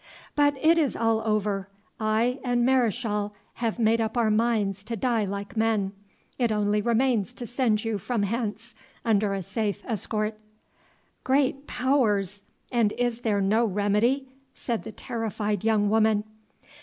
[0.35, 1.69] But it is all over,
[1.99, 5.91] I and Mareschal have made up our minds to die like men;
[6.39, 8.73] it only remains to send you from hence
[9.05, 10.39] under a safe escort."
[11.23, 12.41] "Great powers!
[12.71, 16.23] and is there no remedy?" said the terrified young woman.